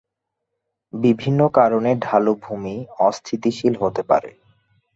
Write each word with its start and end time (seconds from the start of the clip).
বিভিন্ন 0.93 1.39
কারণে 1.49 1.91
ঢালু 2.01 2.33
ভূমি 2.43 2.75
অস্থিতিশীল 2.99 3.73
হতে 3.81 4.01
পারে। 4.03 4.31